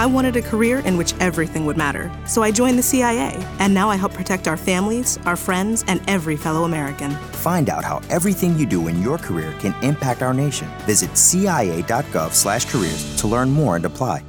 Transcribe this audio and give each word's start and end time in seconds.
I 0.00 0.06
wanted 0.06 0.34
a 0.34 0.40
career 0.40 0.78
in 0.78 0.96
which 0.96 1.12
everything 1.20 1.66
would 1.66 1.76
matter, 1.76 2.10
so 2.26 2.42
I 2.42 2.50
joined 2.50 2.78
the 2.78 2.82
CIA, 2.82 3.36
and 3.58 3.74
now 3.74 3.90
I 3.90 3.96
help 3.96 4.14
protect 4.14 4.48
our 4.48 4.56
families, 4.56 5.18
our 5.26 5.36
friends, 5.36 5.84
and 5.88 6.00
every 6.08 6.38
fellow 6.38 6.64
American. 6.64 7.10
Find 7.44 7.68
out 7.68 7.84
how 7.84 8.00
everything 8.08 8.58
you 8.58 8.64
do 8.64 8.88
in 8.88 9.02
your 9.02 9.18
career 9.18 9.54
can 9.60 9.74
impact 9.82 10.22
our 10.22 10.32
nation. 10.32 10.68
Visit 10.86 11.18
cia.gov/careers 11.18 13.16
to 13.20 13.26
learn 13.26 13.50
more 13.50 13.76
and 13.76 13.84
apply. 13.84 14.22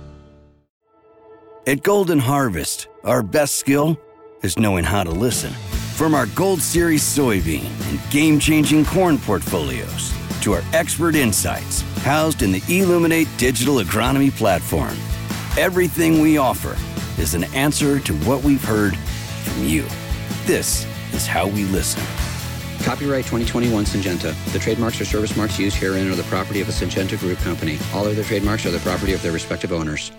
At 1.66 1.84
Golden 1.84 2.20
Harvest, 2.20 2.90
our 3.06 3.24
best 3.24 3.56
skill 3.56 3.98
is 4.44 4.60
knowing 4.60 4.84
how 4.84 5.06
to 5.06 5.12
listen. 5.12 5.54
From 5.96 6.14
our 6.14 6.26
Gold 6.36 6.62
Series 6.62 7.02
soybean 7.02 7.64
and 7.90 8.12
game-changing 8.12 8.84
corn 8.88 9.18
portfolios 9.20 10.12
to 10.42 10.52
our 10.52 10.64
expert 10.74 11.16
insights 11.16 11.84
housed 12.04 12.42
in 12.42 12.52
the 12.52 12.62
Illuminate 12.68 13.30
digital 13.38 13.76
agronomy 13.76 14.36
platform. 14.36 14.98
Everything 15.58 16.22
we 16.22 16.38
offer 16.38 16.78
is 17.22 17.34
an 17.34 17.44
answer 17.54 18.00
to 18.00 18.14
what 18.20 18.42
we've 18.42 18.64
heard 18.64 18.96
from 18.96 19.66
you. 19.66 19.86
This 20.46 20.86
is 21.14 21.28
how 21.28 21.46
we 21.46 21.66
listen. 21.66 22.02
Copyright 22.86 23.26
2021 23.26 23.84
Syngenta. 23.84 24.34
The 24.54 24.60
trademarks 24.60 25.02
or 25.02 25.06
service 25.06 25.36
marks 25.36 25.60
used 25.60 25.76
herein 25.76 26.10
are 26.10 26.16
the 26.16 26.24
property 26.24 26.62
of 26.62 26.70
a 26.70 26.72
Syngenta 26.72 27.20
Group 27.20 27.38
company. 27.40 27.78
All 27.94 28.08
other 28.08 28.24
trademarks 28.24 28.66
are 28.66 28.72
the 28.72 28.80
property 28.80 29.12
of 29.12 29.22
their 29.22 29.34
respective 29.34 29.74
owners. 29.74 30.14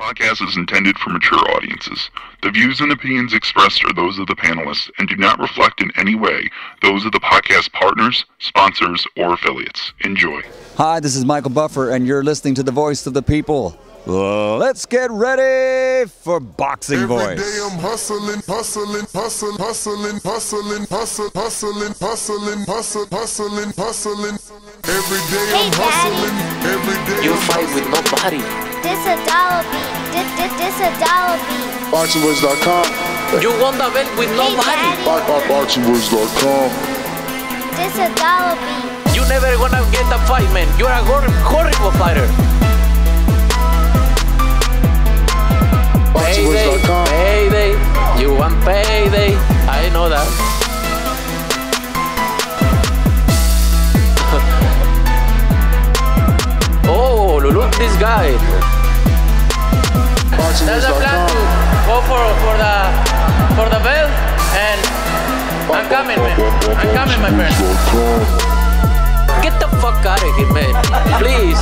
Podcast 0.00 0.46
is 0.46 0.56
intended 0.56 0.96
for 0.98 1.10
mature 1.10 1.38
audiences. 1.54 2.10
The 2.42 2.50
views 2.50 2.80
and 2.80 2.90
opinions 2.90 3.34
expressed 3.34 3.84
are 3.84 3.92
those 3.92 4.18
of 4.18 4.26
the 4.28 4.34
panelists 4.34 4.90
and 4.98 5.06
do 5.06 5.16
not 5.16 5.38
reflect 5.38 5.82
in 5.82 5.90
any 5.96 6.14
way 6.14 6.48
those 6.80 7.04
of 7.04 7.12
the 7.12 7.20
podcast 7.20 7.70
partners, 7.72 8.24
sponsors, 8.38 9.06
or 9.18 9.34
affiliates. 9.34 9.92
Enjoy. 10.00 10.40
Hi, 10.76 11.00
this 11.00 11.14
is 11.14 11.26
Michael 11.26 11.50
Buffer, 11.50 11.90
and 11.90 12.06
you're 12.06 12.24
listening 12.24 12.54
to 12.54 12.62
the 12.62 12.72
voice 12.72 13.06
of 13.06 13.12
the 13.12 13.22
people. 13.22 13.78
Let's 14.06 14.86
get 14.86 15.10
ready 15.10 16.08
for 16.08 16.40
Boxing 16.40 17.00
Every 17.00 17.16
Voice. 17.16 17.38
day 17.38 17.60
I'm 17.62 17.78
hustling, 17.78 18.40
hustling, 18.48 19.04
hustling, 19.12 19.56
hustling, 19.58 20.18
hustling, 20.24 20.86
hustling, 20.88 21.30
hustling, 21.34 21.92
hustling, 22.00 22.64
hustling, 22.64 23.08
hustling, 23.12 23.72
hustling. 23.76 24.38
Every 24.88 25.20
day 25.28 25.52
I'm 25.52 25.72
hustling. 25.76 26.36
Every 26.64 26.98
day 27.12 27.20
You 27.22 27.32
I'm 27.34 27.44
fight 27.44 27.68
with 27.76 27.84
nobody. 27.92 28.40
This 28.80 29.04
a 29.04 29.20
dollar 29.28 29.62
beat. 29.64 29.69
This, 30.10 30.26
this, 30.38 30.52
this 30.58 30.76
a 30.82 30.90
dollar 30.98 31.38
beat. 31.46 31.70
BoxingWords.com. 31.94 32.86
You 33.42 33.50
won 33.62 33.74
the 33.78 33.88
belt 33.94 34.10
with 34.18 34.30
Hey, 34.30 34.36
nobody. 34.36 34.86
Daddy. 35.06 35.46
BoxingWords.com. 35.50 36.68
This 37.78 37.94
a 37.98 38.08
dollar 38.18 38.56
beat. 38.58 39.14
You 39.14 39.22
never 39.28 39.50
gonna 39.56 39.82
get 39.90 40.06
the 40.10 40.18
fight, 40.26 40.50
man. 40.52 40.66
You're 40.78 40.90
a 40.90 41.02
hor- 41.02 41.30
horrible 41.46 41.92
fighter. 41.98 42.26
Payday, 46.14 46.78
payday. 47.10 47.70
You 48.20 48.34
want 48.34 48.54
payday. 48.64 49.34
I 49.66 49.88
know 49.92 50.08
that. 50.08 50.26
oh, 56.88 57.40
look 57.42 57.64
at 57.64 57.78
this 57.78 57.96
guy. 57.98 58.79
There's 60.50 60.82
a 60.82 60.90
plan 60.98 61.28
to 61.30 61.40
go 61.86 62.02
for, 62.10 62.18
for 62.42 62.54
the 62.58 62.74
for 63.54 63.66
the 63.70 63.78
belt 63.86 64.10
and 64.58 64.80
I'm 65.70 65.86
coming 65.86 66.18
man. 66.18 66.34
I'm 66.74 66.90
coming 66.90 67.20
my 67.22 67.30
friend. 67.30 67.54
Get 69.42 69.60
the 69.60 69.68
fuck 69.78 70.04
out 70.04 70.18
of 70.18 70.34
here, 70.34 70.52
man. 70.52 70.74
Please. 71.22 71.60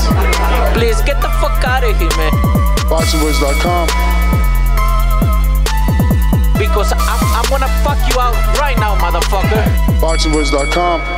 Please 0.73 1.03
get 1.03 1.21
the 1.21 1.29
fuck 1.37 1.63
out 1.69 1.85
of 1.85 1.97
here, 1.99 2.09
man. 2.17 2.33
BoxingWords.com. 2.89 3.89
Because 6.59 6.93
I'm, 6.93 7.21
I'm 7.37 7.49
gonna 7.51 7.69
fuck 7.85 7.99
you 8.09 8.19
out 8.19 8.35
right 8.59 8.79
now, 8.79 8.97
motherfucker. 8.97 9.65
BoxingWords.com. 10.01 11.18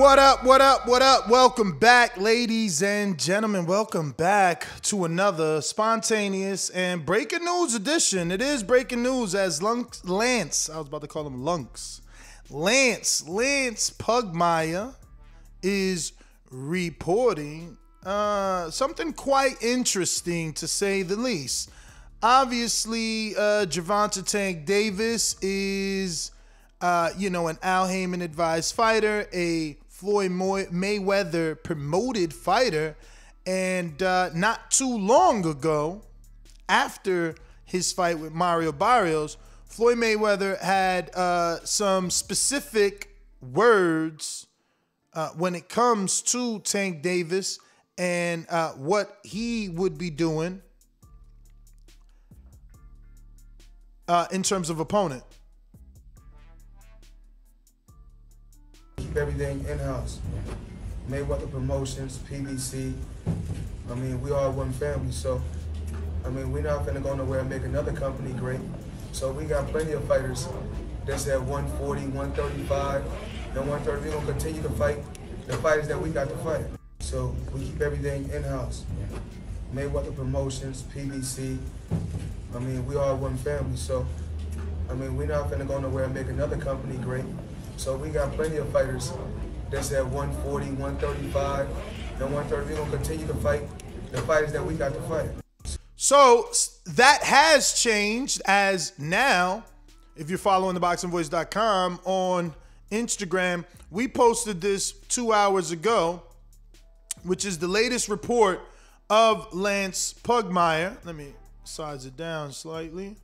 What 0.00 0.18
up, 0.18 0.44
what 0.44 0.62
up, 0.62 0.88
what 0.88 1.02
up? 1.02 1.28
Welcome 1.28 1.78
back, 1.78 2.16
ladies 2.16 2.82
and 2.82 3.18
gentlemen. 3.18 3.66
Welcome 3.66 4.12
back 4.12 4.66
to 4.84 5.04
another 5.04 5.60
spontaneous 5.60 6.70
and 6.70 7.04
breaking 7.04 7.44
news 7.44 7.74
edition. 7.74 8.30
It 8.30 8.40
is 8.40 8.62
breaking 8.62 9.02
news 9.02 9.34
as 9.34 9.62
Lance, 9.62 10.70
I 10.70 10.78
was 10.78 10.86
about 10.86 11.02
to 11.02 11.06
call 11.06 11.26
him 11.26 11.42
Lunks. 11.42 12.00
Lance, 12.48 13.28
Lance 13.28 13.90
Pugmire 13.90 14.94
is 15.62 16.14
reporting 16.50 17.76
uh, 18.02 18.70
something 18.70 19.12
quite 19.12 19.62
interesting 19.62 20.54
to 20.54 20.66
say 20.66 21.02
the 21.02 21.16
least. 21.16 21.70
Obviously, 22.22 23.36
uh, 23.36 23.66
Gervonta 23.66 24.26
Tank 24.26 24.64
Davis 24.64 25.36
is 25.42 26.30
uh, 26.80 27.10
you 27.18 27.30
know, 27.30 27.48
an 27.48 27.58
Al 27.62 27.86
Haymon 27.86 28.22
advised 28.22 28.74
fighter, 28.74 29.28
a 29.32 29.76
Floyd 30.00 30.30
Mayweather 30.30 31.62
promoted 31.62 32.32
fighter, 32.32 32.96
and 33.44 34.02
uh, 34.02 34.30
not 34.34 34.70
too 34.70 34.96
long 34.96 35.44
ago, 35.44 36.00
after 36.70 37.34
his 37.66 37.92
fight 37.92 38.18
with 38.18 38.32
Mario 38.32 38.72
Barrios, 38.72 39.36
Floyd 39.66 39.98
Mayweather 39.98 40.58
had 40.58 41.14
uh, 41.14 41.58
some 41.64 42.08
specific 42.08 43.14
words 43.42 44.46
uh, 45.12 45.28
when 45.36 45.54
it 45.54 45.68
comes 45.68 46.22
to 46.22 46.60
Tank 46.60 47.02
Davis 47.02 47.58
and 47.98 48.46
uh, 48.48 48.70
what 48.70 49.18
he 49.22 49.68
would 49.68 49.98
be 49.98 50.08
doing 50.08 50.62
uh, 54.08 54.28
in 54.32 54.42
terms 54.42 54.70
of 54.70 54.80
opponent. 54.80 55.24
Keep 59.10 59.16
everything 59.16 59.64
in-house. 59.68 60.20
Mayweather 61.10 61.50
Promotions, 61.50 62.18
PBC. 62.30 62.94
I 63.90 63.94
mean, 63.94 64.20
we 64.22 64.30
are 64.30 64.50
one 64.50 64.72
family, 64.72 65.10
so 65.10 65.42
I 66.24 66.28
mean, 66.28 66.52
we're 66.52 66.62
not 66.62 66.86
gonna 66.86 67.00
go 67.00 67.16
nowhere 67.16 67.40
and 67.40 67.50
make 67.50 67.64
another 67.64 67.92
company 67.92 68.32
great. 68.34 68.60
So 69.10 69.32
we 69.32 69.46
got 69.46 69.66
plenty 69.68 69.92
of 69.92 70.04
fighters 70.04 70.46
that's 71.06 71.26
at 71.26 71.40
140, 71.42 72.06
135, 72.08 73.02
and 73.56 73.68
130. 73.68 74.00
We're 74.00 74.14
gonna 74.14 74.32
continue 74.32 74.62
to 74.62 74.70
fight 74.70 74.98
the 75.48 75.56
fighters 75.56 75.88
that 75.88 76.00
we 76.00 76.10
got 76.10 76.28
to 76.28 76.36
fight. 76.36 76.66
So 77.00 77.34
we 77.52 77.64
keep 77.64 77.80
everything 77.80 78.30
in-house. 78.32 78.84
Mayweather 79.74 80.14
Promotions, 80.14 80.84
PBC. 80.94 81.58
I 82.54 82.58
mean, 82.60 82.86
we 82.86 82.94
are 82.94 83.16
one 83.16 83.36
family, 83.38 83.76
so 83.76 84.06
I 84.88 84.94
mean, 84.94 85.16
we're 85.16 85.26
not 85.26 85.50
gonna 85.50 85.64
go 85.64 85.80
nowhere 85.80 86.04
and 86.04 86.14
make 86.14 86.28
another 86.28 86.56
company 86.56 86.96
great. 86.98 87.24
So 87.80 87.96
we 87.96 88.10
got 88.10 88.30
plenty 88.32 88.58
of 88.58 88.68
fighters 88.74 89.10
that's 89.70 89.90
at 89.90 90.04
140, 90.04 90.66
135, 90.72 91.66
and 92.20 92.34
130. 92.34 92.68
We're 92.68 92.76
gonna 92.76 92.90
continue 92.90 93.26
to 93.26 93.32
fight 93.36 93.62
the 94.12 94.20
fighters 94.20 94.52
that 94.52 94.62
we 94.62 94.74
got 94.74 94.92
to 94.92 95.00
fight. 95.08 95.30
So 95.96 96.50
that 96.88 97.22
has 97.22 97.72
changed 97.72 98.42
as 98.44 98.92
now, 98.98 99.64
if 100.14 100.28
you're 100.28 100.38
following 100.38 100.74
the 100.74 100.80
boxingvoice.com 100.82 102.00
on 102.04 102.54
Instagram, 102.92 103.64
we 103.90 104.08
posted 104.08 104.60
this 104.60 104.92
two 104.92 105.32
hours 105.32 105.70
ago, 105.70 106.22
which 107.22 107.46
is 107.46 107.56
the 107.56 107.68
latest 107.68 108.10
report 108.10 108.60
of 109.08 109.54
Lance 109.54 110.14
Pugmire. 110.22 110.98
Let 111.06 111.16
me 111.16 111.32
size 111.64 112.04
it 112.04 112.18
down 112.18 112.52
slightly. 112.52 113.16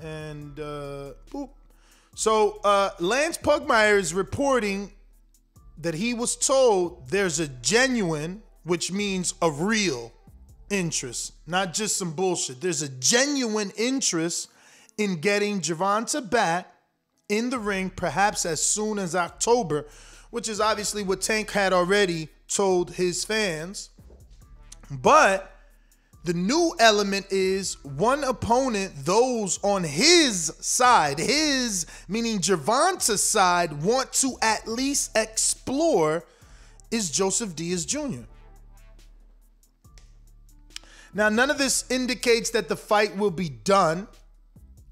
And 0.00 0.58
uh, 0.58 1.12
boop. 1.30 1.50
So 2.16 2.60
uh, 2.64 2.92
Lance 2.98 3.36
Pugmire 3.36 3.98
is 3.98 4.14
reporting 4.14 4.90
that 5.76 5.92
he 5.92 6.14
was 6.14 6.34
told 6.34 7.10
there's 7.10 7.40
a 7.40 7.46
genuine, 7.46 8.42
which 8.64 8.90
means 8.90 9.34
a 9.42 9.50
real 9.50 10.14
interest, 10.70 11.34
not 11.46 11.74
just 11.74 11.98
some 11.98 12.12
bullshit. 12.12 12.62
There's 12.62 12.80
a 12.80 12.88
genuine 12.88 13.70
interest 13.76 14.48
in 14.96 15.20
getting 15.20 15.60
Gervonta 15.60 16.30
back 16.30 16.72
in 17.28 17.50
the 17.50 17.58
ring, 17.58 17.90
perhaps 17.90 18.46
as 18.46 18.62
soon 18.62 18.98
as 18.98 19.14
October, 19.14 19.86
which 20.30 20.48
is 20.48 20.58
obviously 20.58 21.02
what 21.02 21.20
Tank 21.20 21.50
had 21.50 21.74
already 21.74 22.28
told 22.48 22.92
his 22.92 23.26
fans. 23.26 23.90
But 24.90 25.54
the 26.26 26.34
new 26.34 26.74
element 26.80 27.26
is 27.30 27.82
one 27.84 28.24
opponent, 28.24 28.92
those 29.04 29.60
on 29.62 29.84
his 29.84 30.52
side, 30.60 31.20
his 31.20 31.86
meaning 32.08 32.40
Gervonta's 32.40 33.22
side, 33.22 33.72
want 33.84 34.12
to 34.14 34.36
at 34.42 34.66
least 34.66 35.16
explore 35.16 36.24
is 36.90 37.12
Joseph 37.12 37.54
Diaz 37.54 37.86
Jr. 37.86 38.24
Now, 41.14 41.28
none 41.28 41.48
of 41.48 41.58
this 41.58 41.88
indicates 41.90 42.50
that 42.50 42.68
the 42.68 42.76
fight 42.76 43.16
will 43.16 43.30
be 43.30 43.48
done. 43.48 44.08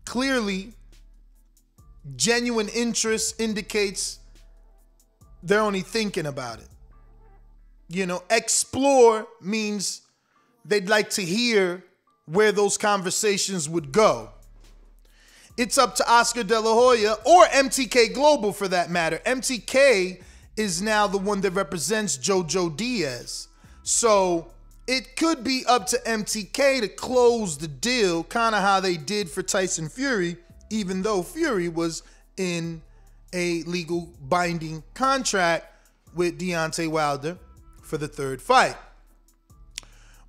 Clearly, 0.05 0.73
genuine 2.15 2.69
interest 2.69 3.41
indicates 3.41 4.21
they're 5.43 5.61
only 5.61 5.81
thinking 5.81 6.27
about 6.27 6.61
it. 6.61 6.69
You 7.89 8.07
know, 8.07 8.23
explore 8.31 9.27
means 9.43 10.03
they'd 10.65 10.89
like 10.89 11.11
to 11.11 11.23
hear 11.23 11.85
where 12.27 12.53
those 12.53 12.79
conversations 12.79 13.69
would 13.69 13.93
go. 13.93 14.31
It's 15.57 15.79
up 15.79 15.95
to 15.97 16.11
Oscar 16.11 16.43
De 16.43 16.59
La 16.59 16.73
Hoya 16.73 17.15
or 17.25 17.45
MTK 17.47 18.13
Global 18.13 18.53
for 18.53 18.67
that 18.69 18.91
matter. 18.91 19.21
MTK 19.25 20.23
is 20.57 20.83
now 20.83 21.07
the 21.07 21.19
one 21.19 21.41
that 21.43 21.53
represents 21.53 22.19
JoJo 22.19 22.77
Diaz. 22.77 23.49
So 23.83 24.51
it 24.87 25.17
could 25.17 25.45
be 25.45 25.65
up 25.67 25.87
to 25.89 26.01
MTK 26.07 26.81
to 26.81 26.89
close 26.89 27.57
the 27.57 27.69
deal, 27.69 28.25
kind 28.25 28.55
of 28.55 28.63
how 28.63 28.81
they 28.81 28.97
did 28.97 29.31
for 29.31 29.43
Tyson 29.43 29.89
Fury, 29.89 30.37
even 30.71 31.03
though 31.03 31.23
Fury 31.23 31.69
was 31.69 32.03
in 32.37 32.83
a 33.33 33.63
legal 33.65 34.13
binding 34.29 34.83
contract 34.95 35.67
with 36.15 36.39
Deontay 36.39 36.89
Wilder 36.89 37.39
for 37.83 37.99
the 37.99 38.09
third 38.09 38.41
fight. 38.41 38.77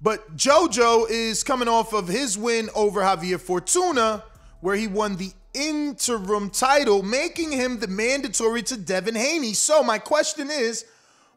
But 0.06 0.38
JoJo 0.38 1.10
is 1.10 1.44
coming 1.44 1.68
off 1.68 1.92
of 1.92 2.08
his 2.08 2.38
win 2.38 2.70
over 2.76 3.02
Javier 3.02 3.42
Fortuna, 3.42 4.24
where 4.62 4.76
he 4.76 4.86
won 4.86 5.16
the 5.16 5.32
interim 5.56 6.52
title, 6.52 7.02
making 7.02 7.52
him 7.52 7.80
the 7.80 7.88
mandatory 7.88 8.62
to 8.62 8.78
Devin 8.78 9.16
Haney. 9.16 9.54
So 9.54 9.82
my 9.82 9.98
question 9.98 10.52
is, 10.52 10.86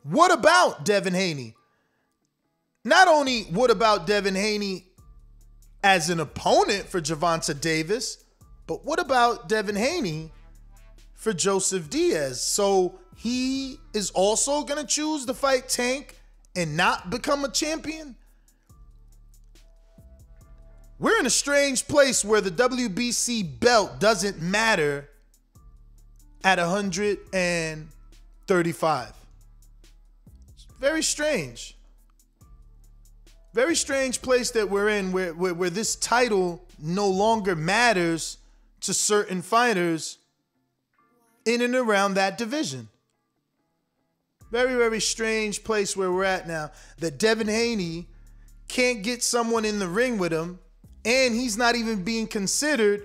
what 0.02 0.30
about 0.30 0.84
Devin 0.84 1.14
Haney? 1.14 1.54
Not 2.84 3.08
only 3.08 3.44
what 3.44 3.70
about 3.70 4.06
Devin 4.06 4.34
Haney 4.34 4.84
as 5.82 6.10
an 6.10 6.20
opponent 6.20 6.90
for 6.90 7.00
Gervonta 7.00 7.58
Davis, 7.58 8.22
but 8.66 8.84
what 8.84 9.00
about 9.00 9.48
Devin 9.48 9.76
Haney 9.76 10.30
for 11.14 11.32
Joseph 11.32 11.88
Diaz? 11.88 12.42
So 12.42 12.98
he 13.16 13.78
is 13.94 14.10
also 14.10 14.62
going 14.64 14.78
to 14.78 14.86
choose 14.86 15.24
to 15.24 15.32
fight 15.32 15.70
Tank 15.70 16.20
and 16.54 16.76
not 16.76 17.08
become 17.08 17.46
a 17.46 17.50
champion? 17.50 18.14
We're 21.00 21.20
in 21.20 21.26
a 21.26 21.30
strange 21.30 21.86
place 21.86 22.24
where 22.24 22.40
the 22.40 22.50
WBC 22.50 23.60
belt 23.60 24.00
doesn't 24.00 24.42
matter 24.42 25.08
at 26.42 26.58
135. 26.58 29.12
It's 30.54 30.66
very 30.80 31.04
strange. 31.04 31.76
Very 33.54 33.76
strange 33.76 34.20
place 34.22 34.50
that 34.52 34.68
we're 34.68 34.88
in 34.88 35.12
where, 35.12 35.32
where, 35.34 35.54
where 35.54 35.70
this 35.70 35.94
title 35.94 36.64
no 36.80 37.08
longer 37.08 37.54
matters 37.54 38.38
to 38.80 38.92
certain 38.92 39.40
fighters 39.40 40.18
in 41.44 41.62
and 41.62 41.76
around 41.76 42.14
that 42.14 42.38
division. 42.38 42.88
Very, 44.50 44.74
very 44.74 45.00
strange 45.00 45.62
place 45.62 45.96
where 45.96 46.10
we're 46.10 46.24
at 46.24 46.48
now 46.48 46.72
that 46.98 47.18
Devin 47.18 47.48
Haney 47.48 48.08
can't 48.66 49.02
get 49.02 49.22
someone 49.22 49.64
in 49.64 49.78
the 49.78 49.86
ring 49.86 50.18
with 50.18 50.32
him 50.32 50.58
and 51.08 51.34
he's 51.34 51.56
not 51.56 51.74
even 51.74 52.02
being 52.04 52.26
considered 52.26 53.02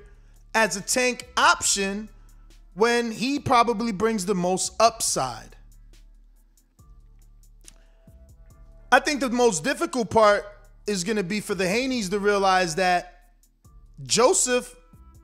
as 0.53 0.75
a 0.75 0.81
tank 0.81 1.27
option 1.37 2.09
when 2.73 3.11
he 3.11 3.39
probably 3.39 3.91
brings 3.91 4.25
the 4.25 4.35
most 4.35 4.73
upside. 4.79 5.55
I 8.91 8.99
think 8.99 9.21
the 9.21 9.29
most 9.29 9.63
difficult 9.63 10.09
part 10.09 10.45
is 10.85 11.03
going 11.03 11.15
to 11.17 11.23
be 11.23 11.39
for 11.39 11.55
the 11.55 11.63
Haneys 11.63 12.09
to 12.09 12.19
realize 12.19 12.75
that 12.75 13.31
Joseph 14.03 14.75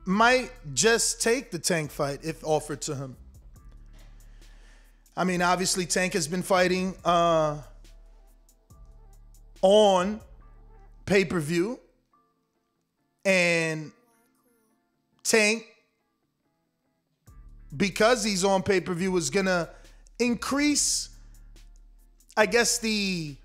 might 0.06 0.50
just 0.72 1.20
take 1.20 1.50
the 1.50 1.58
tank 1.58 1.90
fight 1.90 2.20
if 2.24 2.42
offered 2.42 2.80
to 2.82 2.94
him. 2.94 3.16
I 5.16 5.24
mean, 5.24 5.42
obviously, 5.42 5.84
Tank 5.84 6.14
has 6.14 6.26
been 6.26 6.42
fighting 6.42 6.94
uh, 7.04 7.58
on 9.60 10.20
pay 11.04 11.26
per 11.26 11.40
view 11.40 11.78
and 13.30 13.92
Tank, 15.22 15.64
because 17.76 18.24
he's 18.24 18.44
on 18.44 18.64
pay 18.64 18.80
per 18.80 18.92
view, 18.92 19.16
is 19.16 19.30
going 19.30 19.46
to 19.46 19.68
increase, 20.18 21.10
I 22.36 22.46
guess, 22.46 22.78
the 22.78 23.36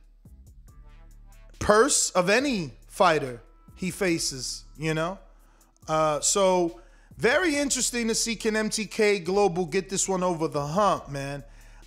purse 1.59 2.09
of 2.11 2.31
any 2.31 2.71
fighter 2.87 3.41
he 3.75 3.91
faces, 3.91 4.63
you 4.75 4.95
know? 4.95 5.19
Uh, 5.87 6.19
so, 6.19 6.81
very 7.17 7.55
interesting 7.55 8.07
to 8.07 8.15
see 8.15 8.35
can 8.35 8.55
MTK 8.55 9.23
Global 9.23 9.65
get 9.65 9.89
this 9.89 10.09
one 10.09 10.23
over 10.23 10.47
the 10.47 10.65
hump, 10.65 11.09
man. 11.09 11.43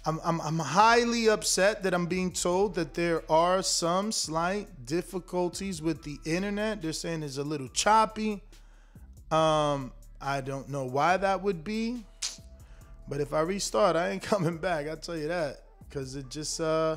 I'm, 0.08 0.18
I'm, 0.24 0.40
I'm 0.40 0.58
highly 0.58 1.28
upset 1.28 1.82
that 1.82 1.92
I'm 1.92 2.06
being 2.06 2.32
told 2.32 2.74
that 2.76 2.94
there 2.94 3.30
are 3.30 3.62
some 3.62 4.10
slight 4.10 4.86
difficulties 4.86 5.82
with 5.82 6.02
the 6.02 6.16
internet. 6.24 6.80
They're 6.80 6.94
saying 6.94 7.22
it's 7.22 7.36
a 7.36 7.42
little 7.42 7.68
choppy. 7.68 8.42
Um, 9.30 9.92
I 10.18 10.40
don't 10.40 10.70
know 10.70 10.86
why 10.86 11.18
that 11.18 11.42
would 11.42 11.62
be, 11.62 12.06
but 13.06 13.20
if 13.20 13.34
I 13.34 13.40
restart, 13.40 13.96
I 13.96 14.08
ain't 14.08 14.22
coming 14.34 14.56
back. 14.56 14.88
I'll 14.88 14.96
tell 14.96 15.14
you 15.14 15.28
that 15.28 15.64
because 15.86 16.16
it 16.16 16.30
just 16.30 16.58
uh, 16.58 16.96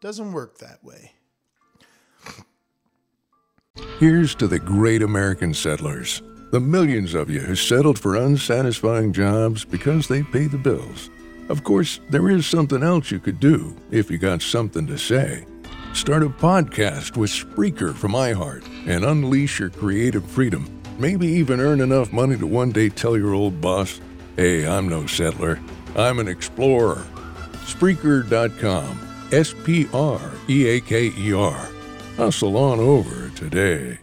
doesn't 0.00 0.32
work 0.32 0.58
that 0.58 0.82
way. 0.82 1.12
Here's 4.00 4.34
to 4.36 4.48
the 4.48 4.58
great 4.58 5.02
American 5.02 5.54
settlers, 5.54 6.20
the 6.50 6.58
millions 6.58 7.14
of 7.14 7.30
you 7.30 7.38
who 7.38 7.54
settled 7.54 7.96
for 7.96 8.16
unsatisfying 8.16 9.12
jobs 9.12 9.64
because 9.64 10.08
they 10.08 10.24
pay 10.24 10.48
the 10.48 10.58
bills. 10.58 11.08
Of 11.48 11.64
course, 11.64 12.00
there 12.08 12.30
is 12.30 12.46
something 12.46 12.82
else 12.82 13.10
you 13.10 13.18
could 13.18 13.40
do 13.40 13.76
if 13.90 14.10
you 14.10 14.18
got 14.18 14.42
something 14.42 14.86
to 14.86 14.96
say. 14.96 15.44
Start 15.92 16.22
a 16.22 16.28
podcast 16.28 17.16
with 17.16 17.30
Spreaker 17.30 17.94
from 17.94 18.12
iHeart 18.12 18.64
and 18.86 19.04
unleash 19.04 19.60
your 19.60 19.70
creative 19.70 20.24
freedom. 20.24 20.66
Maybe 20.98 21.26
even 21.26 21.60
earn 21.60 21.80
enough 21.80 22.12
money 22.12 22.36
to 22.38 22.46
one 22.46 22.70
day 22.70 22.88
tell 22.88 23.16
your 23.16 23.34
old 23.34 23.60
boss, 23.60 24.00
hey, 24.36 24.66
I'm 24.66 24.88
no 24.88 25.06
settler, 25.06 25.60
I'm 25.96 26.18
an 26.18 26.28
explorer. 26.28 27.04
Spreaker.com, 27.64 28.98
S 29.32 29.54
P 29.64 29.86
R 29.92 30.20
E 30.48 30.66
A 30.68 30.80
K 30.80 31.12
E 31.16 31.32
R. 31.32 31.68
Hustle 32.16 32.56
on 32.56 32.78
over 32.78 33.30
today. 33.30 33.98